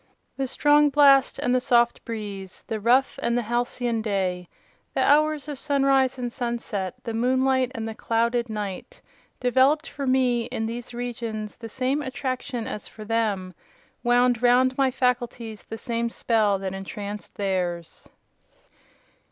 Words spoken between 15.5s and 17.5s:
the same spell that entranced